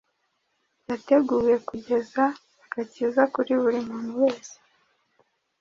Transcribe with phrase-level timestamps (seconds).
[0.87, 2.23] yateguye kugeza
[2.65, 4.53] agakiza kuri buri muntu wese.